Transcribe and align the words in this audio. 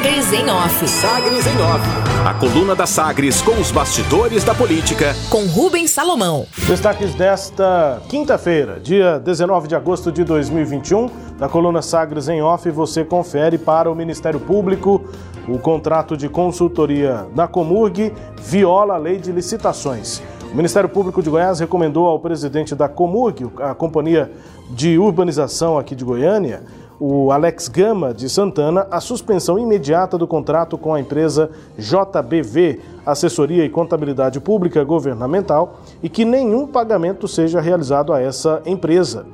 Sagres 0.00 0.32
em 0.32 0.48
Off. 0.48 0.88
Sagres 0.88 1.46
em 1.46 1.60
Off. 1.60 1.86
A 2.26 2.32
coluna 2.32 2.74
da 2.74 2.86
Sagres 2.86 3.42
com 3.42 3.60
os 3.60 3.70
bastidores 3.70 4.42
da 4.42 4.54
política. 4.54 5.14
Com 5.28 5.44
Rubens 5.44 5.90
Salomão. 5.90 6.46
Destaques 6.66 7.14
desta 7.14 8.00
quinta-feira, 8.08 8.80
dia 8.80 9.18
19 9.18 9.68
de 9.68 9.74
agosto 9.76 10.10
de 10.10 10.24
2021. 10.24 11.10
Na 11.38 11.50
coluna 11.50 11.82
Sagres 11.82 12.30
em 12.30 12.40
Off, 12.40 12.70
você 12.70 13.04
confere 13.04 13.58
para 13.58 13.92
o 13.92 13.94
Ministério 13.94 14.40
Público 14.40 15.04
o 15.46 15.58
contrato 15.58 16.16
de 16.16 16.30
consultoria 16.30 17.26
da 17.34 17.46
Comurg 17.46 18.10
viola 18.40 18.94
a 18.94 18.98
lei 18.98 19.18
de 19.18 19.30
licitações. 19.30 20.22
O 20.50 20.56
Ministério 20.56 20.88
Público 20.88 21.22
de 21.22 21.28
Goiás 21.28 21.60
recomendou 21.60 22.06
ao 22.06 22.18
presidente 22.18 22.74
da 22.74 22.88
Comurg, 22.88 23.50
a 23.58 23.74
companhia 23.74 24.32
de 24.70 24.98
urbanização 24.98 25.76
aqui 25.76 25.94
de 25.94 26.06
Goiânia, 26.06 26.62
o 27.00 27.32
Alex 27.32 27.66
Gama 27.66 28.12
de 28.12 28.28
Santana 28.28 28.86
a 28.90 29.00
suspensão 29.00 29.58
imediata 29.58 30.18
do 30.18 30.26
contrato 30.26 30.76
com 30.76 30.92
a 30.92 31.00
empresa 31.00 31.50
JBV, 31.78 32.78
Assessoria 33.06 33.64
e 33.64 33.70
Contabilidade 33.70 34.38
Pública 34.38 34.84
Governamental, 34.84 35.80
e 36.02 36.10
que 36.10 36.26
nenhum 36.26 36.66
pagamento 36.66 37.26
seja 37.26 37.58
realizado 37.58 38.12
a 38.12 38.20
essa 38.20 38.60
empresa. 38.66 39.24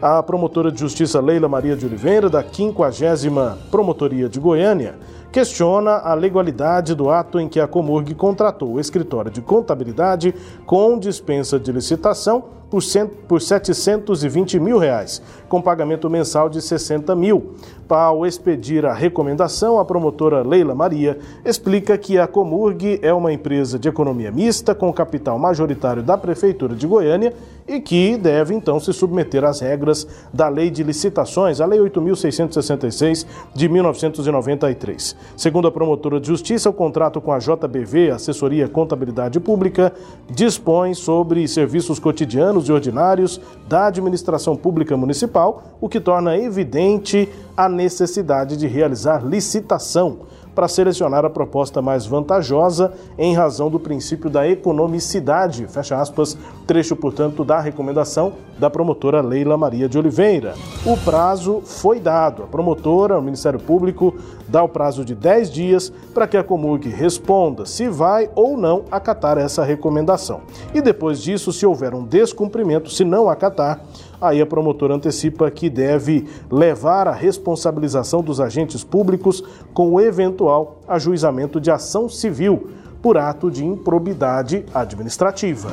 A 0.00 0.22
promotora 0.22 0.70
de 0.70 0.78
justiça 0.78 1.20
Leila 1.20 1.48
Maria 1.48 1.74
de 1.74 1.84
Oliveira, 1.84 2.30
da 2.30 2.44
50 2.44 3.58
Promotoria 3.72 4.28
de 4.28 4.38
Goiânia, 4.38 4.94
questiona 5.32 5.98
a 5.98 6.14
legalidade 6.14 6.94
do 6.94 7.10
ato 7.10 7.40
em 7.40 7.48
que 7.48 7.58
a 7.58 7.66
Comurg 7.66 8.14
contratou 8.14 8.74
o 8.74 8.80
escritório 8.80 9.32
de 9.32 9.42
contabilidade 9.42 10.32
com 10.64 10.96
dispensa 10.96 11.58
de 11.58 11.72
licitação 11.72 12.44
por, 12.76 12.82
cento, 12.82 13.16
por 13.26 13.40
720 13.40 14.60
mil 14.60 14.76
reais, 14.76 15.22
com 15.48 15.62
pagamento 15.62 16.10
mensal 16.10 16.50
de 16.50 16.60
60 16.60 17.16
mil. 17.16 17.54
Ao 17.88 18.26
expedir 18.26 18.84
a 18.84 18.92
recomendação, 18.92 19.78
a 19.78 19.84
promotora 19.84 20.42
Leila 20.42 20.74
Maria 20.74 21.18
explica 21.42 21.96
que 21.96 22.18
a 22.18 22.26
Comurg 22.26 22.98
é 23.00 23.14
uma 23.14 23.32
empresa 23.32 23.78
de 23.78 23.88
economia 23.88 24.30
mista 24.30 24.74
com 24.74 24.92
capital 24.92 25.38
majoritário 25.38 26.02
da 26.02 26.18
Prefeitura 26.18 26.74
de 26.74 26.86
Goiânia 26.86 27.32
e 27.66 27.80
que 27.80 28.16
deve 28.16 28.54
então 28.54 28.78
se 28.78 28.92
submeter 28.92 29.44
às 29.44 29.60
regras 29.60 30.06
da 30.32 30.48
Lei 30.48 30.70
de 30.70 30.82
Licitações, 30.82 31.60
a 31.60 31.66
Lei 31.66 31.80
8.666 31.80 33.26
de 33.54 33.68
1993. 33.68 35.16
Segundo 35.36 35.68
a 35.68 35.72
promotora 35.72 36.20
de 36.20 36.26
justiça, 36.26 36.70
o 36.70 36.72
contrato 36.72 37.20
com 37.20 37.32
a 37.32 37.38
JBV, 37.38 38.10
Assessoria 38.10 38.68
Contabilidade 38.68 39.40
Pública, 39.40 39.92
dispõe 40.30 40.94
sobre 40.94 41.46
serviços 41.48 41.98
cotidianos 41.98 42.68
e 42.68 42.72
ordinários 42.72 43.40
da 43.68 43.86
administração 43.86 44.56
pública 44.56 44.96
municipal, 44.96 45.62
o 45.80 45.88
que 45.88 46.00
torna 46.00 46.36
evidente 46.36 47.28
a 47.56 47.68
necessidade 47.68 48.56
de 48.56 48.66
realizar 48.66 49.24
licitação 49.24 50.18
para 50.56 50.68
selecionar 50.68 51.22
a 51.22 51.28
proposta 51.28 51.82
mais 51.82 52.06
vantajosa 52.06 52.94
em 53.18 53.34
razão 53.34 53.68
do 53.68 53.78
princípio 53.78 54.30
da 54.30 54.48
economicidade, 54.48 55.66
fecha 55.68 56.00
aspas, 56.00 56.36
trecho, 56.66 56.96
portanto, 56.96 57.44
da 57.44 57.60
recomendação 57.60 58.32
da 58.58 58.70
promotora 58.70 59.20
Leila 59.20 59.58
Maria 59.58 59.86
de 59.86 59.98
Oliveira. 59.98 60.54
O 60.86 60.96
prazo 60.96 61.60
foi 61.62 62.00
dado. 62.00 62.44
A 62.44 62.46
promotora, 62.46 63.18
o 63.18 63.22
Ministério 63.22 63.60
Público, 63.60 64.14
dá 64.48 64.62
o 64.62 64.68
prazo 64.68 65.04
de 65.04 65.14
10 65.14 65.50
dias 65.50 65.92
para 66.14 66.26
que 66.26 66.38
a 66.38 66.42
Comurg 66.42 66.88
responda 66.88 67.66
se 67.66 67.86
vai 67.86 68.30
ou 68.34 68.56
não 68.56 68.84
acatar 68.90 69.36
essa 69.36 69.62
recomendação. 69.62 70.40
E 70.72 70.80
depois 70.80 71.20
disso, 71.20 71.52
se 71.52 71.66
houver 71.66 71.94
um 71.94 72.02
descumprimento, 72.02 72.88
se 72.88 73.04
não 73.04 73.28
acatar, 73.28 73.82
Aí 74.20 74.40
a 74.40 74.46
promotora 74.46 74.94
antecipa 74.94 75.50
que 75.50 75.68
deve 75.68 76.26
levar 76.50 77.06
a 77.06 77.12
responsabilização 77.12 78.22
dos 78.22 78.40
agentes 78.40 78.82
públicos 78.82 79.42
com 79.74 79.92
o 79.92 80.00
eventual 80.00 80.45
ajuizamento 80.86 81.60
de 81.60 81.70
ação 81.70 82.08
civil 82.08 82.70
por 83.02 83.16
ato 83.16 83.50
de 83.50 83.64
improbidade 83.64 84.64
administrativa. 84.74 85.68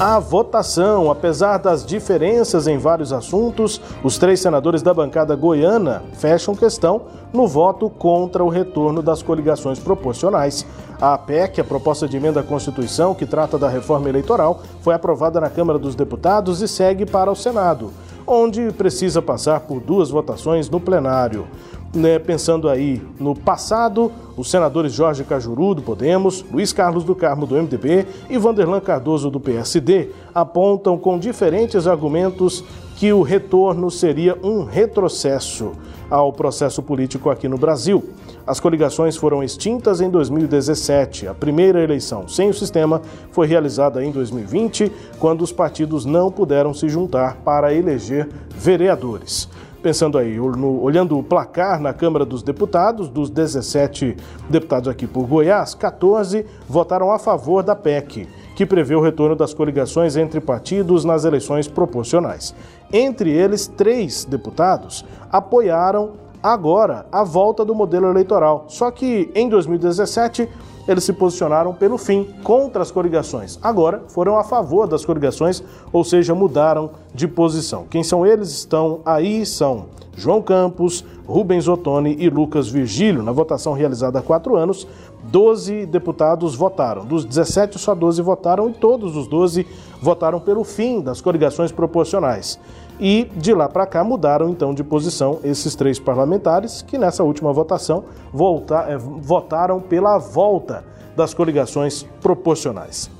A 0.00 0.18
votação, 0.18 1.10
apesar 1.10 1.58
das 1.58 1.84
diferenças 1.84 2.66
em 2.66 2.78
vários 2.78 3.12
assuntos, 3.12 3.78
os 4.02 4.16
três 4.16 4.40
senadores 4.40 4.80
da 4.80 4.94
bancada 4.94 5.36
goiana 5.36 6.02
fecham 6.14 6.54
questão 6.54 7.02
no 7.34 7.46
voto 7.46 7.90
contra 7.90 8.42
o 8.42 8.48
retorno 8.48 9.02
das 9.02 9.22
coligações 9.22 9.78
proporcionais. 9.78 10.64
A 10.98 11.18
PEC, 11.18 11.60
a 11.60 11.64
proposta 11.64 12.08
de 12.08 12.16
emenda 12.16 12.40
à 12.40 12.42
Constituição 12.42 13.14
que 13.14 13.26
trata 13.26 13.58
da 13.58 13.68
reforma 13.68 14.08
eleitoral, 14.08 14.62
foi 14.80 14.94
aprovada 14.94 15.38
na 15.38 15.50
Câmara 15.50 15.78
dos 15.78 15.94
Deputados 15.94 16.62
e 16.62 16.68
segue 16.68 17.04
para 17.04 17.30
o 17.30 17.36
Senado, 17.36 17.92
onde 18.26 18.72
precisa 18.72 19.20
passar 19.20 19.60
por 19.60 19.80
duas 19.80 20.08
votações 20.08 20.70
no 20.70 20.80
plenário 20.80 21.46
né, 21.94 22.18
pensando 22.18 22.68
aí 22.68 23.02
no 23.18 23.34
passado, 23.34 24.12
os 24.36 24.50
senadores 24.50 24.92
Jorge 24.92 25.24
Cajuru, 25.24 25.74
do 25.74 25.82
Podemos, 25.82 26.44
Luiz 26.52 26.72
Carlos 26.72 27.04
do 27.04 27.14
Carmo, 27.14 27.46
do 27.46 27.56
MDB 27.56 28.06
e 28.28 28.38
Vanderlan 28.38 28.80
Cardoso, 28.80 29.30
do 29.30 29.40
PSD, 29.40 30.10
apontam 30.34 30.96
com 30.96 31.18
diferentes 31.18 31.86
argumentos 31.86 32.64
que 32.96 33.12
o 33.12 33.22
retorno 33.22 33.90
seria 33.90 34.38
um 34.42 34.64
retrocesso 34.64 35.72
ao 36.08 36.32
processo 36.32 36.82
político 36.82 37.30
aqui 37.30 37.48
no 37.48 37.56
Brasil. 37.56 38.04
As 38.46 38.58
coligações 38.58 39.16
foram 39.16 39.42
extintas 39.42 40.00
em 40.00 40.10
2017. 40.10 41.28
A 41.28 41.34
primeira 41.34 41.82
eleição 41.82 42.26
sem 42.26 42.50
o 42.50 42.54
sistema 42.54 43.00
foi 43.30 43.46
realizada 43.46 44.04
em 44.04 44.10
2020, 44.10 44.90
quando 45.18 45.42
os 45.42 45.52
partidos 45.52 46.04
não 46.04 46.30
puderam 46.30 46.74
se 46.74 46.88
juntar 46.88 47.36
para 47.44 47.72
eleger 47.72 48.28
vereadores. 48.50 49.48
Pensando 49.82 50.18
aí, 50.18 50.36
no, 50.36 50.82
olhando 50.82 51.18
o 51.18 51.22
placar 51.22 51.80
na 51.80 51.94
Câmara 51.94 52.26
dos 52.26 52.42
Deputados, 52.42 53.08
dos 53.08 53.30
17 53.30 54.14
deputados 54.50 54.88
aqui 54.88 55.06
por 55.06 55.26
Goiás, 55.26 55.74
14 55.74 56.44
votaram 56.68 57.10
a 57.10 57.18
favor 57.18 57.62
da 57.62 57.74
PEC, 57.74 58.28
que 58.54 58.66
prevê 58.66 58.94
o 58.94 59.00
retorno 59.00 59.34
das 59.34 59.54
coligações 59.54 60.16
entre 60.16 60.38
partidos 60.38 61.02
nas 61.02 61.24
eleições 61.24 61.66
proporcionais. 61.66 62.54
Entre 62.92 63.30
eles, 63.30 63.66
três 63.66 64.26
deputados 64.26 65.02
apoiaram 65.32 66.12
agora 66.42 67.06
a 67.10 67.22
volta 67.22 67.64
do 67.64 67.74
modelo 67.74 68.08
eleitoral. 68.08 68.64
Só 68.68 68.90
que 68.90 69.30
em 69.34 69.48
2017 69.48 70.48
eles 70.88 71.04
se 71.04 71.12
posicionaram 71.12 71.72
pelo 71.72 71.96
fim, 71.96 72.28
contra 72.42 72.82
as 72.82 72.90
coligações. 72.90 73.58
Agora 73.62 74.02
foram 74.08 74.36
a 74.38 74.44
favor 74.44 74.86
das 74.86 75.04
coligações, 75.04 75.62
ou 75.92 76.02
seja, 76.02 76.34
mudaram 76.34 76.90
de 77.14 77.28
posição. 77.28 77.84
Quem 77.88 78.02
são 78.02 78.26
eles? 78.26 78.50
Estão 78.50 79.00
aí, 79.04 79.46
são 79.46 79.86
João 80.16 80.42
Campos, 80.42 81.04
Rubens 81.26 81.68
Ottoni 81.68 82.16
e 82.18 82.28
Lucas 82.28 82.68
Virgílio. 82.68 83.22
Na 83.22 83.32
votação 83.32 83.72
realizada 83.72 84.18
há 84.18 84.22
quatro 84.22 84.56
anos, 84.56 84.86
12 85.24 85.86
deputados 85.86 86.54
votaram. 86.54 87.04
Dos 87.04 87.24
17, 87.24 87.78
só 87.78 87.94
12 87.94 88.20
votaram 88.22 88.68
e 88.68 88.72
todos 88.72 89.16
os 89.16 89.28
12 89.28 89.66
votaram 90.02 90.40
pelo 90.40 90.64
fim 90.64 91.00
das 91.00 91.20
coligações 91.20 91.70
proporcionais. 91.70 92.58
E 93.00 93.30
de 93.34 93.54
lá 93.54 93.66
para 93.66 93.86
cá 93.86 94.04
mudaram 94.04 94.50
então 94.50 94.74
de 94.74 94.84
posição 94.84 95.40
esses 95.42 95.74
três 95.74 95.98
parlamentares 95.98 96.82
que 96.82 96.98
nessa 96.98 97.24
última 97.24 97.50
votação 97.50 98.04
volta, 98.30 98.84
é, 98.88 98.98
votaram 98.98 99.80
pela 99.80 100.18
volta 100.18 100.84
das 101.16 101.32
coligações 101.32 102.02
proporcionais. 102.20 103.10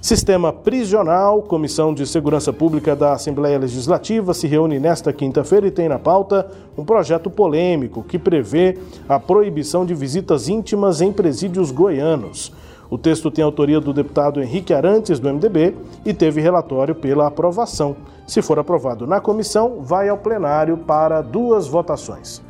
Sistema 0.00 0.52
prisional, 0.52 1.42
Comissão 1.42 1.92
de 1.92 2.06
Segurança 2.06 2.52
Pública 2.52 2.94
da 2.94 3.12
Assembleia 3.12 3.58
Legislativa 3.58 4.32
se 4.34 4.46
reúne 4.46 4.78
nesta 4.78 5.12
quinta-feira 5.12 5.66
e 5.66 5.70
tem 5.70 5.88
na 5.88 5.98
pauta 5.98 6.50
um 6.76 6.84
projeto 6.84 7.30
polêmico 7.30 8.02
que 8.02 8.18
prevê 8.18 8.78
a 9.08 9.18
proibição 9.18 9.84
de 9.86 9.94
visitas 9.94 10.48
íntimas 10.48 11.00
em 11.00 11.12
presídios 11.12 11.70
goianos. 11.70 12.52
O 12.90 12.98
texto 12.98 13.30
tem 13.30 13.44
autoria 13.44 13.80
do 13.80 13.92
deputado 13.92 14.42
Henrique 14.42 14.74
Arantes, 14.74 15.20
do 15.20 15.32
MDB, 15.32 15.76
e 16.04 16.12
teve 16.12 16.40
relatório 16.40 16.94
pela 16.94 17.28
aprovação. 17.28 17.96
Se 18.26 18.42
for 18.42 18.58
aprovado 18.58 19.06
na 19.06 19.20
comissão, 19.20 19.80
vai 19.80 20.08
ao 20.08 20.18
plenário 20.18 20.76
para 20.76 21.22
duas 21.22 21.68
votações. 21.68 22.42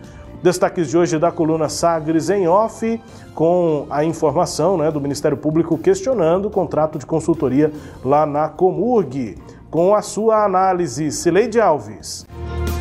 Destaques 0.43 0.89
de 0.89 0.97
hoje 0.97 1.19
da 1.19 1.31
coluna 1.31 1.69
Sagres 1.69 2.31
em 2.31 2.49
off, 2.49 2.99
com 3.35 3.87
a 3.91 4.03
informação 4.03 4.79
né, 4.79 4.91
do 4.91 5.01
Ministério 5.01 5.37
Público 5.37 5.77
questionando 5.77 6.47
o 6.47 6.51
contrato 6.51 6.99
de 6.99 7.05
consultoria 7.05 7.71
lá 8.03 8.25
na 8.25 8.49
Comurg. 8.49 9.37
Com 9.71 9.95
a 9.95 10.01
sua 10.01 10.43
análise, 10.43 11.13
Cileide 11.13 11.61
Alves. 11.61 12.27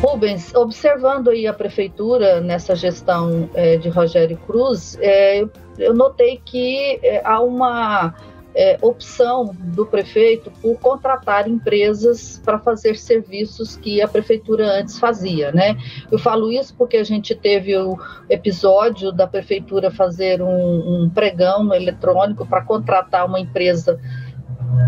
Rubens, 0.00 0.54
observando 0.54 1.28
aí 1.28 1.46
a 1.46 1.52
prefeitura 1.52 2.40
nessa 2.40 2.74
gestão 2.74 3.50
é, 3.54 3.76
de 3.76 3.90
Rogério 3.90 4.38
Cruz, 4.46 4.96
é, 4.98 5.44
eu 5.78 5.92
notei 5.92 6.40
que 6.42 6.98
é, 7.02 7.20
há 7.22 7.38
uma 7.42 8.14
é, 8.54 8.78
opção 8.80 9.54
do 9.58 9.84
prefeito 9.84 10.50
por 10.62 10.78
contratar 10.78 11.46
empresas 11.46 12.40
para 12.42 12.58
fazer 12.58 12.96
serviços 12.96 13.76
que 13.76 14.00
a 14.00 14.08
prefeitura 14.08 14.80
antes 14.80 14.98
fazia, 14.98 15.52
né? 15.52 15.76
Eu 16.10 16.18
falo 16.18 16.50
isso 16.50 16.74
porque 16.76 16.96
a 16.96 17.04
gente 17.04 17.34
teve 17.34 17.76
o 17.76 17.98
episódio 18.28 19.12
da 19.12 19.26
prefeitura 19.26 19.90
fazer 19.90 20.40
um, 20.40 21.04
um 21.04 21.10
pregão 21.10 21.72
eletrônico 21.74 22.46
para 22.46 22.62
contratar 22.62 23.26
uma 23.26 23.38
empresa 23.38 24.00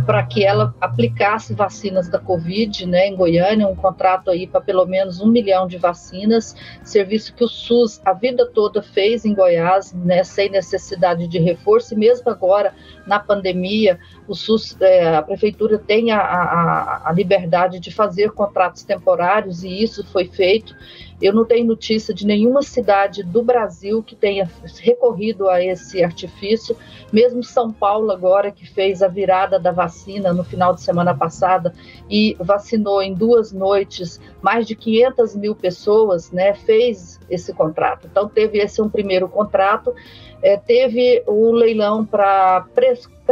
para 0.06 0.22
que 0.24 0.44
ela 0.44 0.74
aplicasse 0.80 1.54
vacinas 1.54 2.08
da 2.08 2.18
Covid, 2.18 2.86
né, 2.86 3.08
em 3.08 3.16
Goiânia, 3.16 3.66
um 3.66 3.74
contrato 3.74 4.30
aí 4.30 4.46
para 4.46 4.60
pelo 4.60 4.84
menos 4.84 5.20
um 5.20 5.26
milhão 5.26 5.66
de 5.66 5.78
vacinas, 5.78 6.54
serviço 6.82 7.34
que 7.34 7.44
o 7.44 7.48
SUS 7.48 8.00
a 8.04 8.12
vida 8.12 8.46
toda 8.46 8.82
fez 8.82 9.24
em 9.24 9.34
Goiás, 9.34 9.92
né, 9.92 10.24
sem 10.24 10.50
necessidade 10.50 11.26
de 11.28 11.38
reforço, 11.38 11.94
e 11.94 11.96
mesmo 11.96 12.30
agora 12.30 12.74
na 13.06 13.18
pandemia, 13.18 13.98
o 14.26 14.34
SUS, 14.34 14.76
é, 14.80 15.16
a 15.16 15.22
prefeitura 15.22 15.78
tem 15.78 16.10
a, 16.10 16.20
a, 16.20 17.08
a 17.08 17.12
liberdade 17.12 17.78
de 17.78 17.90
fazer 17.90 18.30
contratos 18.32 18.82
temporários 18.82 19.62
e 19.62 19.82
isso 19.82 20.04
foi 20.06 20.26
feito. 20.26 20.74
Eu 21.20 21.32
não 21.32 21.44
tenho 21.44 21.66
notícia 21.66 22.12
de 22.12 22.26
nenhuma 22.26 22.62
cidade 22.62 23.22
do 23.22 23.42
Brasil 23.42 24.02
que 24.02 24.16
tenha 24.16 24.48
recorrido 24.80 25.48
a 25.48 25.62
esse 25.62 26.02
artifício, 26.02 26.76
mesmo 27.12 27.42
São 27.42 27.72
Paulo 27.72 28.10
agora 28.10 28.50
que 28.50 28.66
fez 28.66 29.02
a 29.02 29.08
virada 29.08 29.58
da 29.58 29.70
vacina 29.70 30.32
no 30.32 30.44
final 30.44 30.74
de 30.74 30.82
semana 30.82 31.14
passada 31.14 31.72
e 32.08 32.36
vacinou 32.40 33.02
em 33.02 33.14
duas 33.14 33.52
noites 33.52 34.20
mais 34.40 34.66
de 34.66 34.74
500 34.74 35.36
mil 35.36 35.54
pessoas, 35.54 36.30
né, 36.32 36.54
fez 36.54 37.20
esse 37.30 37.52
contrato. 37.52 38.08
Então 38.10 38.28
teve 38.28 38.58
esse 38.58 38.80
um 38.80 38.88
primeiro 38.88 39.28
contrato, 39.28 39.94
é, 40.42 40.56
teve 40.56 41.22
o 41.26 41.52
leilão 41.52 42.04
para 42.04 42.66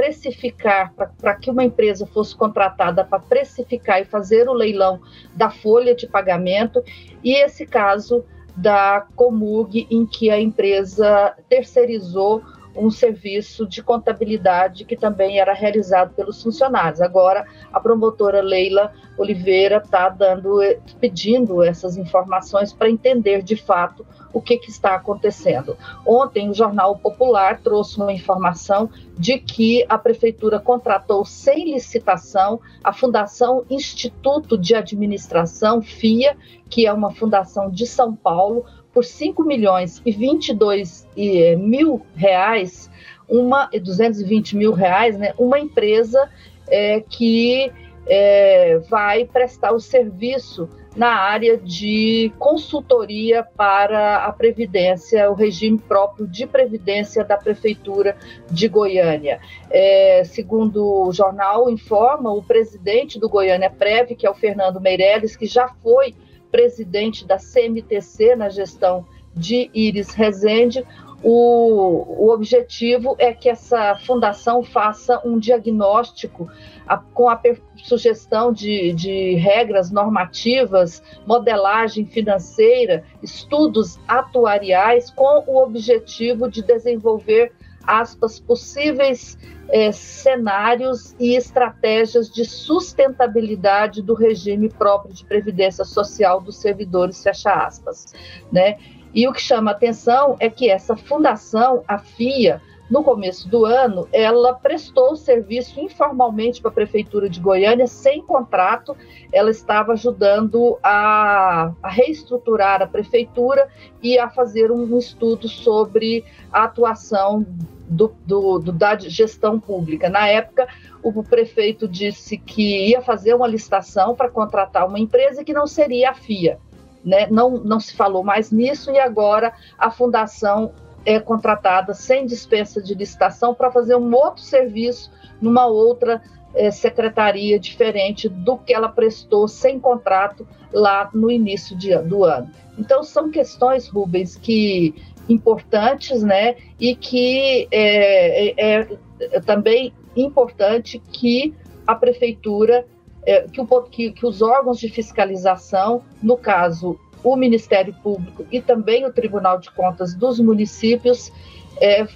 precificar, 0.01 0.95
para 0.95 1.35
que 1.35 1.51
uma 1.51 1.63
empresa 1.63 2.07
fosse 2.07 2.35
contratada 2.35 3.05
para 3.05 3.19
precificar 3.19 4.01
e 4.01 4.07
fazer 4.07 4.49
o 4.49 4.55
leilão 4.55 4.99
da 5.35 5.51
folha 5.51 5.95
de 5.95 6.07
pagamento, 6.07 6.83
e 7.23 7.35
esse 7.35 7.67
caso 7.67 8.25
da 8.57 9.07
Comug, 9.15 9.87
em 9.91 10.07
que 10.07 10.31
a 10.31 10.41
empresa 10.41 11.37
terceirizou 11.51 12.43
um 12.77 12.91
serviço 12.91 13.67
de 13.67 13.83
contabilidade 13.83 14.85
que 14.85 14.97
também 14.97 15.39
era 15.39 15.53
realizado 15.53 16.15
pelos 16.15 16.43
funcionários. 16.43 17.01
Agora, 17.01 17.47
a 17.73 17.81
promotora 17.81 18.41
Leila 18.41 18.93
Oliveira 19.19 19.79
está 19.79 20.09
dando, 20.09 20.61
pedindo 21.01 21.63
essas 21.63 21.97
informações 21.97 22.73
para 22.73 22.91
entender 22.91 23.43
de 23.43 23.57
fato 23.57 24.07
o 24.33 24.41
que, 24.41 24.57
que, 24.59 24.71
está 24.71 24.95
acontecendo. 24.95 25.77
Ontem, 26.07 26.49
o 26.49 26.55
Jornal 26.55 26.97
Popular 26.97 27.61
trouxe 27.61 27.99
uma 27.99 28.13
informação 28.13 28.89
de 29.19 29.39
que 29.39 29.85
a 29.89 29.99
prefeitura 29.99 30.61
contratou 30.61 31.25
sem 31.25 31.73
licitação 31.73 32.61
a 32.83 32.93
Fundação 32.93 33.65
Instituto 33.69 34.57
de 34.57 34.75
Administração, 34.75 35.83
FIA, 35.83 36.37
que 36.69 36.87
é 36.87 36.93
uma 36.93 37.11
fundação 37.11 37.69
de 37.69 37.87
São 37.87 38.15
Paulo, 38.15 38.65
por 38.93 39.05
5 39.05 39.45
milhões 39.45 40.03
e 40.05 40.13
22 40.13 41.07
eh, 41.17 41.57
mil 41.57 42.05
reais, 42.15 42.91
uma 43.29 43.69
220 43.69 44.57
mil 44.57 44.73
reais, 44.73 45.17
né, 45.17 45.33
uma 45.39 45.59
empresa 45.59 46.29
é, 46.69 47.01
que 47.01 47.73
é, 48.07 48.79
vai 48.89 49.25
prestar 49.25 49.73
o 49.73 49.81
serviço 49.81 50.69
na 50.97 51.15
área 51.15 51.57
de 51.57 52.33
consultoria 52.39 53.45
para 53.45 54.25
a 54.25 54.33
Previdência, 54.33 55.31
o 55.31 55.35
regime 55.35 55.79
próprio 55.79 56.27
de 56.27 56.47
Previdência 56.47 57.23
da 57.23 57.37
Prefeitura 57.37 58.17
de 58.51 58.67
Goiânia. 58.67 59.41
É, 59.71 60.25
segundo 60.25 61.07
o 61.07 61.13
jornal 61.13 61.71
informa, 61.71 62.33
o 62.33 62.43
presidente 62.43 63.21
do 63.21 63.29
Goiânia 63.29 63.71
Prev, 63.71 64.17
que 64.17 64.27
é 64.27 64.31
o 64.31 64.35
Fernando 64.35 64.81
Meirelles, 64.81 65.37
que 65.37 65.47
já 65.47 65.69
foi 65.81 66.15
presidente 66.51 67.27
da 67.27 67.37
CMTC 67.37 68.37
na 68.37 68.49
gestão 68.49 69.07
de 69.35 69.71
Iris 69.73 70.13
Rezende. 70.15 70.85
O, 71.23 72.25
o 72.25 72.33
objetivo 72.33 73.15
é 73.19 73.33
que 73.33 73.49
essa 73.49 73.95
fundação 74.07 74.63
faça 74.63 75.21
um 75.23 75.39
diagnóstico 75.39 76.51
a, 76.87 76.97
com 76.97 77.29
a 77.29 77.39
sugestão 77.85 78.53
de, 78.53 78.93
de 78.95 79.35
regras 79.35 79.91
normativas, 79.91 81.03
modelagem 81.27 82.07
financeira, 82.07 83.05
estudos 83.23 84.01
atuariais, 84.09 85.11
com 85.11 85.45
o 85.47 85.63
objetivo 85.63 86.51
de 86.51 86.63
desenvolver 86.63 87.53
aspas, 87.85 88.39
possíveis 88.39 89.39
é, 89.69 89.93
cenários 89.93 91.15
e 91.19 91.35
estratégias 91.35 92.31
de 92.31 92.45
sustentabilidade 92.45 94.03
do 94.03 94.15
regime 94.15 94.69
próprio 94.69 95.15
de 95.15 95.25
previdência 95.25 95.85
social 95.85 96.41
dos 96.41 96.57
servidores, 96.61 97.23
fecha 97.23 97.53
aspas, 97.53 98.13
né? 98.53 98.79
E 99.13 99.27
o 99.27 99.33
que 99.33 99.41
chama 99.41 99.73
atenção 99.73 100.37
é 100.39 100.49
que 100.49 100.71
essa 100.71 100.97
fundação, 100.97 101.85
a 101.87 101.99
FIA, 101.99 102.63
no 102.91 103.05
começo 103.05 103.49
do 103.49 103.65
ano, 103.65 104.09
ela 104.13 104.53
prestou 104.53 105.15
serviço 105.15 105.79
informalmente 105.79 106.61
para 106.61 106.73
a 106.73 106.75
Prefeitura 106.75 107.31
de 107.31 107.39
Goiânia, 107.39 107.87
sem 107.87 108.21
contrato. 108.21 108.97
Ela 109.33 109.51
estava 109.51 109.93
ajudando 109.93 110.77
a, 110.83 111.73
a 111.81 111.89
reestruturar 111.89 112.83
a 112.83 112.89
Prefeitura 112.89 113.69
e 114.03 114.19
a 114.19 114.29
fazer 114.29 114.73
um 114.73 114.99
estudo 114.99 115.49
sobre 115.49 116.25
a 116.53 116.65
atuação 116.65 117.47
do, 117.89 118.13
do, 118.27 118.59
do, 118.59 118.73
da 118.73 118.99
gestão 118.99 119.61
pública. 119.61 120.09
Na 120.09 120.27
época, 120.27 120.67
o 121.01 121.23
prefeito 121.23 121.87
disse 121.87 122.37
que 122.37 122.89
ia 122.89 123.01
fazer 123.01 123.35
uma 123.35 123.47
licitação 123.47 124.17
para 124.17 124.29
contratar 124.29 124.89
uma 124.89 124.99
empresa 124.99 125.45
que 125.45 125.53
não 125.53 125.67
seria 125.67 126.11
a 126.11 126.15
FIA. 126.15 126.59
Né? 127.05 127.29
Não, 127.31 127.51
não 127.53 127.79
se 127.79 127.95
falou 127.95 128.25
mais 128.25 128.51
nisso 128.51 128.91
e 128.91 128.99
agora 128.99 129.55
a 129.79 129.91
fundação 129.91 130.73
é 131.05 131.19
contratada 131.19 131.95
sem 131.95 132.27
dispensa 132.27 132.83
de 132.83 132.95
licitação 132.95 133.55
para 133.55 133.71
fazer 133.71 133.97
um 133.97 134.15
outro 134.15 134.43
serviço 134.43 135.11
numa 135.41 135.67
outra 135.67 136.23
é, 136.55 136.71
secretaria 136.71 137.59
diferente 137.59 138.29
do 138.29 138.59
que 138.59 138.75
ela 138.75 138.89
prestou 138.89 139.47
sem 139.49 139.79
contrato 139.79 140.47
lá 140.73 141.09
no 141.15 141.31
início 141.31 141.77
de, 141.77 141.97
do 141.99 142.25
ano. 142.25 142.51
Então 142.79 143.03
são 143.03 143.31
questões, 143.31 143.89
Rubens, 143.89 144.37
que 144.37 144.95
importantes, 145.29 146.23
né, 146.23 146.57
e 146.79 146.95
que 146.95 147.69
é, 147.71 148.79
é, 148.81 148.99
é 149.21 149.41
também 149.41 149.93
importante 150.17 151.01
que 151.13 151.55
a 151.87 151.95
prefeitura, 151.95 152.87
é, 153.25 153.43
que, 153.43 153.61
o, 153.61 153.83
que, 153.83 154.11
que 154.13 154.27
os 154.27 154.43
órgãos 154.43 154.79
de 154.79 154.89
fiscalização, 154.89 156.03
no 156.23 156.37
caso 156.37 156.99
o 157.23 157.37
Ministério 157.37 157.95
Público 158.03 158.47
e 158.51 158.61
também 158.61 159.05
o 159.07 159.13
Tribunal 159.13 159.59
de 159.59 159.71
Contas 159.71 160.15
dos 160.15 160.41
municípios 160.41 161.33
é, 161.81 162.07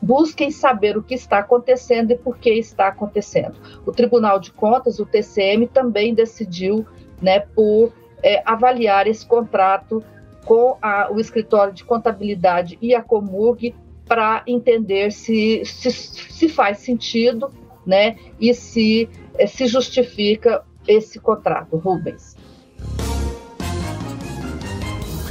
busquem 0.00 0.50
saber 0.50 0.96
o 0.96 1.02
que 1.02 1.14
está 1.14 1.38
acontecendo 1.38 2.12
e 2.12 2.18
por 2.18 2.36
que 2.38 2.50
está 2.50 2.88
acontecendo. 2.88 3.56
O 3.84 3.92
Tribunal 3.92 4.38
de 4.38 4.52
Contas, 4.52 4.98
o 4.98 5.06
TCM, 5.06 5.66
também 5.66 6.14
decidiu 6.14 6.86
né, 7.20 7.40
por 7.40 7.92
é, 8.22 8.42
avaliar 8.44 9.06
esse 9.06 9.26
contrato 9.26 10.02
com 10.44 10.76
a, 10.80 11.10
o 11.10 11.18
escritório 11.18 11.72
de 11.72 11.84
contabilidade 11.84 12.78
e 12.80 12.94
a 12.94 13.02
Comurg 13.02 13.74
para 14.06 14.42
entender 14.46 15.10
se, 15.10 15.64
se, 15.64 15.90
se, 15.90 16.48
faz 16.48 16.78
sentido 16.78 17.50
né, 17.84 18.16
e 18.38 18.54
se, 18.54 19.08
é, 19.36 19.46
se 19.46 19.66
justifica 19.66 20.62
esse 20.86 21.18
contrato, 21.18 21.76
Rubens. 21.76 22.36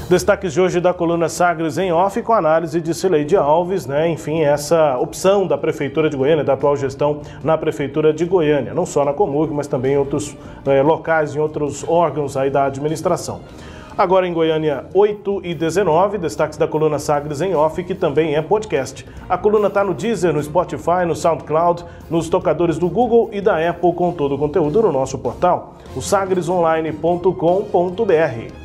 Destaques 0.07 0.53
de 0.53 0.61
hoje 0.61 0.79
da 0.79 0.93
coluna 0.93 1.27
Sagres 1.27 1.79
em 1.79 1.91
off 1.91 2.21
com 2.21 2.31
análise 2.31 2.79
de 2.79 2.93
Cileide 2.93 3.35
Alves, 3.35 3.87
né? 3.87 4.07
Enfim, 4.07 4.41
essa 4.41 4.99
opção 4.99 5.47
da 5.47 5.57
Prefeitura 5.57 6.11
de 6.11 6.15
Goiânia, 6.15 6.43
da 6.43 6.53
atual 6.53 6.77
gestão 6.77 7.21
na 7.43 7.57
Prefeitura 7.57 8.13
de 8.13 8.23
Goiânia, 8.23 8.71
não 8.71 8.85
só 8.85 9.03
na 9.03 9.13
Comurg, 9.13 9.51
mas 9.51 9.65
também 9.65 9.93
em 9.93 9.97
outros 9.97 10.37
eh, 10.67 10.83
locais, 10.83 11.35
em 11.35 11.39
outros 11.39 11.83
órgãos 11.87 12.37
aí 12.37 12.51
da 12.51 12.65
administração. 12.65 13.41
Agora 13.97 14.27
em 14.27 14.33
Goiânia, 14.33 14.85
8 14.93 15.41
e 15.43 15.55
19, 15.55 16.19
destaques 16.19 16.59
da 16.59 16.67
coluna 16.67 16.99
Sagres 16.99 17.41
em 17.41 17.55
Off, 17.55 17.83
que 17.83 17.95
também 17.95 18.35
é 18.35 18.43
podcast. 18.43 19.03
A 19.27 19.39
coluna 19.39 19.69
está 19.69 19.83
no 19.83 19.95
Deezer, 19.95 20.31
no 20.31 20.43
Spotify, 20.43 21.03
no 21.07 21.15
SoundCloud, 21.15 21.83
nos 22.11 22.29
tocadores 22.29 22.77
do 22.77 22.89
Google 22.89 23.31
e 23.33 23.41
da 23.41 23.57
Apple, 23.67 23.91
com 23.93 24.11
todo 24.11 24.35
o 24.35 24.37
conteúdo 24.37 24.83
no 24.83 24.91
nosso 24.91 25.17
portal, 25.17 25.77
o 25.95 26.01
sagresonline.com.br. 26.01 28.64